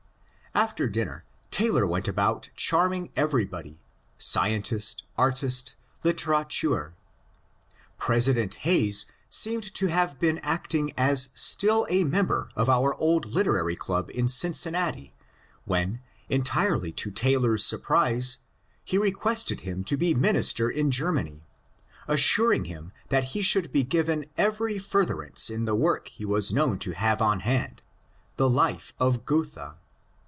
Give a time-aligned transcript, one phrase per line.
[0.53, 3.79] After dinner Taylor went about charming everybody—
[4.35, 6.91] scientist, artist, litterateur.
[7.97, 13.27] President Hayes seemed to have been act ing as still a member of our old
[13.27, 15.13] Literary Club in Cincinnati
[15.63, 18.39] when, entirely to Taylor's surprise,
[18.83, 21.45] he requested him to be minister in Germany,
[22.09, 26.77] assuring him that he should be given every furtherance in the work he was known
[26.79, 27.81] to have on hand,
[28.35, 29.57] the Life of Goethe.